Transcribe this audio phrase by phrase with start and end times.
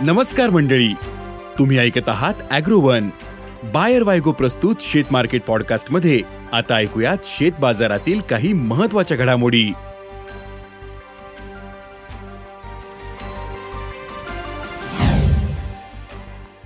[0.00, 0.92] नमस्कार मंडळी.
[1.58, 3.08] तुम्ही ऐकत आहात अॅग्रोवन.
[3.64, 6.20] बायर वायगो प्रस्तुत शेत मार्केट पॉडकास्टमध्ये
[6.52, 9.72] आता ऐकूयात शेत बाजारातील काही महत्त्वाच्या घडामोडी.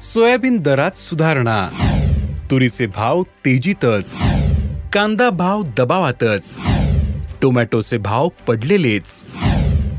[0.01, 1.69] सोयाबीन दरात सुधारणा.
[2.51, 4.23] तुरीचे भाव तेजीतच.
[4.93, 6.59] कांदा भाव दबावातच.
[7.43, 9.25] टोमॅटोचे भाव पडलेलेच.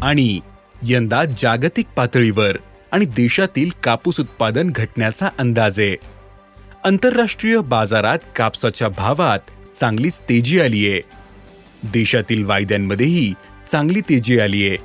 [0.01, 0.39] आणि
[0.83, 2.57] यंदा जागतिक पातळीवर.
[2.91, 5.79] आणि देशातील कापूस उत्पादन घटण्याचा अंदाज.
[5.79, 5.95] आहे
[6.85, 9.39] आंतरराष्ट्रीय बाजारात कापसाच्या भावात
[9.75, 11.01] चांगलीच तेजी आलीये.
[11.83, 13.33] देशातील वायद्यांमध्येही
[13.71, 14.77] चांगली तेजी आलीये.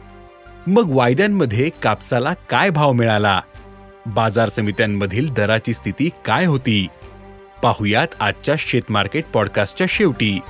[0.67, 3.41] मग वायद्यांमध्ये कापसाला काय भाव मिळाला?
[4.07, 6.87] बाजार समित्यांमधील दराची स्थिती काय होती?
[7.63, 10.41] पाहुयात आजच्या शेतमार्केट पॉडकास्टच्या शेवटी.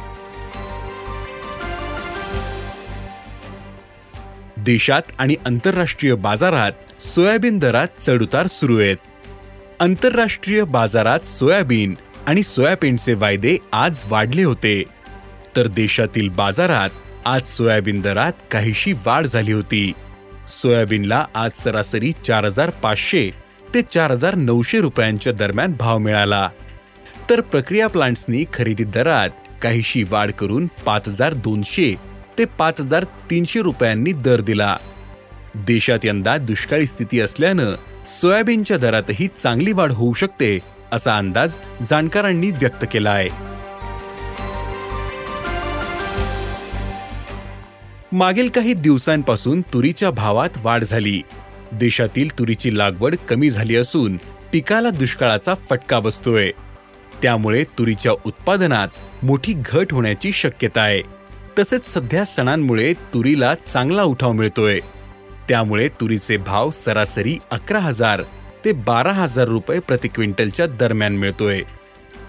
[4.57, 8.97] देशात आणि आंतरराष्ट्रीय बाजारात सोयाबीन दरात चढउतार सुरू आहेत.
[9.81, 11.95] आंतरराष्ट्रीय बाजारात सोयाबीन
[12.27, 14.85] आणि सोयाबीनचे वायदे आज वाढले होते.
[15.57, 16.91] तर देशातील बाजारात
[17.25, 19.93] आज सोयाबीन दरात काहीशी वाढ झाली होती.
[20.49, 23.31] सोयाबीनला आज सरासरी चार हजार पाचशे
[23.75, 26.49] ते चार हजार नऊशे रुपयांच्या दरम्यान भाव मिळाला.
[27.31, 29.31] तर प्रक्रिया प्लांट्सनी खरेदी दरात
[29.63, 31.95] काहीशी वाढ करून पाच हजार दोनशे
[32.39, 34.77] ते पाच हजार तीनशे रुपयांनी दर दिला.
[35.55, 37.75] देशात यंदा दुष्काळी स्थिती असल्यानं
[38.07, 40.59] सोयाबीनच्या दरातही चांगली वाढ होऊ शकते
[40.93, 41.59] असा अंदाज
[41.91, 43.55] जाणकारांनी व्यक्त केला आहे
[48.13, 51.23] मागील काही दिवसांपासून तुरीच्या भावात वाढ झाली.
[51.73, 54.17] देशातील तुरीची लागवड कमी झाली असून
[54.53, 56.51] पिकाला दुष्काळाचा फटका बसतोय.
[57.23, 58.89] त्यामुळे तुरीच्या उत्पादनात
[59.23, 61.03] मोठी घट होण्याची शक्यता आहे.
[61.59, 64.81] तसेच सध्या सणांमुळे तुरीला चांगला उठाव मिळतोय.
[65.49, 68.23] त्यामुळे तुरीचे भाव सरासरी अकरा हजार
[68.65, 71.61] ते बारा हजार रुपये प्रति क्विंटलच्या दरम्यान मिळतोय.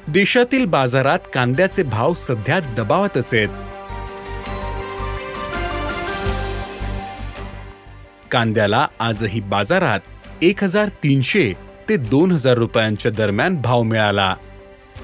[0.08, 3.48] देशातील बाजारात कांद्याचे भाव सध्या दबावातच आहेत.
[8.32, 10.00] कांद्याला आजही बाजारात
[10.42, 11.54] एक हजार तीनशे
[11.90, 14.36] ते दोन हजार रुपयांच्या दरम्यान भाव मिळाला.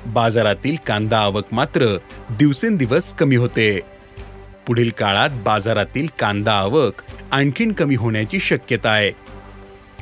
[0.05, 1.97] बाजारातील कांदा आवक मात्र
[2.29, 3.79] दिवसेंदिवस कमी होते.
[4.67, 6.93] पुढील काळात बाजारातील कांदा आवक
[7.31, 9.11] आणखीन कमी होण्याची शक्यता आहे.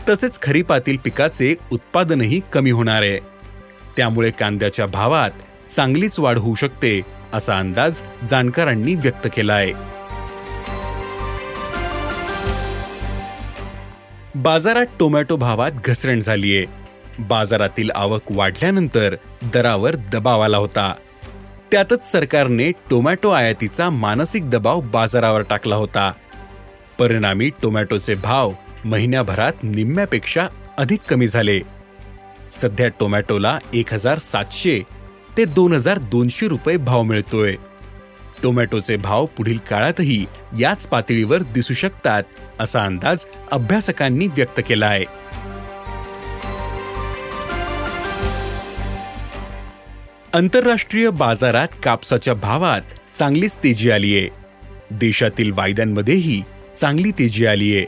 [0.10, 3.20] तसेच खरीपातील पिकाचे उत्पादनही कमी होणार आहे.
[3.98, 5.32] त्यामुळे कांद्याच्या भावात
[5.70, 7.02] चांगलीच वाढ होऊ शकते
[7.34, 9.74] असा अंदाज जाणकारांनी व्यक्त केला आहे
[14.36, 16.66] बाजारात टोमॅटो भावात घसरण झालीये.
[17.20, 19.16] बाजारातील आवक वाढल्यानंतर
[19.54, 20.94] दरावर दबाव आला होता.
[21.72, 26.12] त्यातच सरकारने टोमॅटो आयातीचा मानसिक दबाव बाजारावर टाकला होता.
[27.00, 28.52] परिणामी टोमॅटोचे भाव
[28.86, 31.60] महिन्याभरात निम्म्यापेक्षा अधिक कमी झाले.
[32.52, 34.82] सध्या टोमॅटोला एक हजार सातशे
[35.38, 37.56] ते दोन हजार दोनशे रुपये भाव मिळतोय.
[38.44, 40.26] टोमॅटोचे भाव पुढील काळातही
[40.60, 42.24] याच पातळीवर दिसू शकतात
[42.60, 45.06] असा अंदाज अभ्यासकांनी व्यक्त केला आहे
[50.34, 52.82] आंतरराष्ट्रीय बाजारात कापसाच्या भावात
[53.18, 54.28] चांगलीच तेजी आलीये.
[54.92, 56.42] देशातील वायद्यांमध्येही
[56.80, 57.86] चांगली तेजी आलीये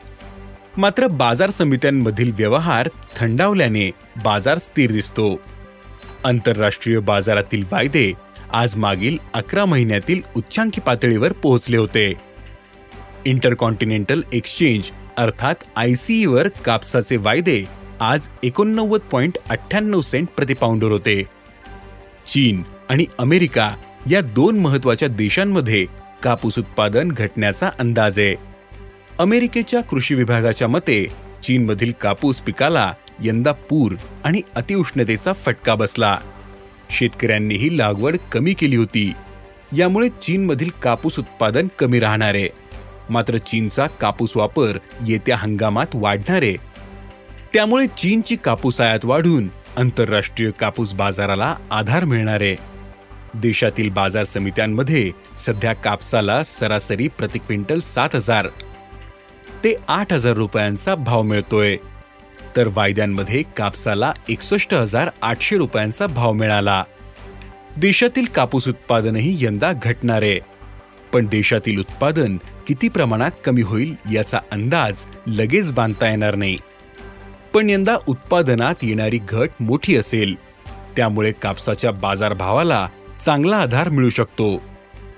[0.77, 3.91] मात्र बाजार समित्यांमधील व्यवहार थंडावल्याने
[4.23, 5.41] बाजार स्थिर दिसतो.
[6.25, 8.13] आंतरराष्ट्रीय बाजारातील वायदे
[8.53, 12.13] आज मागील अकरा महिन्यातील उच्चांकी पातळीवर पोहोचले होते.
[13.25, 17.63] इंटरकॉन्टिनेंटल एक्सचेंज अर्थात आयसीईवर कापसाचे वायदे
[17.99, 21.23] आज एकोणनव्वद पॉईंट अठ्ठ्याण्णव सेंट प्रतिपाऊंडर होते.
[22.27, 23.75] चीन आणि अमेरिका
[24.11, 25.85] या दोन महत्त्वाच्या देशांमध्ये
[26.23, 28.50] कापूस उत्पादन घटण्याचा अंदाज आहे.
[29.21, 31.05] अमेरिकेच्या कृषी विभागाच्या मते
[31.43, 32.93] चीनमधील कापूस पिकाला
[33.23, 33.91] यंदा पूर
[34.25, 36.17] आणि अतिउष्णतेचा फटका बसला.
[36.89, 39.11] शेतकऱ्यांनीही लागवड कमी केली होती.
[39.77, 42.35] यामुळे चीनमधील कापूस उत्पादन कमी राहणार.
[42.35, 42.47] आहे
[43.09, 44.77] मात्र चीनचा कापूस वापर
[45.07, 46.41] येत्या हंगामात वाढणार.
[46.41, 46.55] आहे
[47.53, 52.41] त्यामुळे चीनची कापूस आयात वाढून आंतरराष्ट्रीय कापूस बाजाराला आधार मिळणार.
[52.41, 52.55] आहे
[53.41, 55.09] देशातील बाजार समित्यांमध्ये
[55.45, 58.47] सध्या कापसाला सरासरी प्रति क्विंटल सात हजार.
[59.63, 61.77] ते आठ हजार रुपयांचा भाव मिळतोय.
[62.55, 66.83] तर वायद्यांमध्ये कापसाला एकसष्ट हजार आठशे रुपयांचा भाव मिळाला.
[67.77, 70.39] देशातील कापूस उत्पादनही यंदा घटणार आहे.
[71.13, 72.37] पण देशातील उत्पादन
[72.67, 76.57] किती प्रमाणात कमी होईल याचा अंदाज लगेच बांधता येणार नाही.
[77.53, 80.35] पण यंदा उत्पादनात येणारी घट मोठी असेल.
[80.97, 82.89] त्यामुळे कापसाच्या बाजारभावाला
[83.25, 84.61] चांगला आधार मिळू शकतो.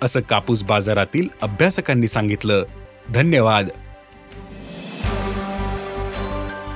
[0.02, 2.66] असं कापूस बाजारातील अभ्यासकांनी सांगितलं.
[3.10, 3.70] धन्यवाद.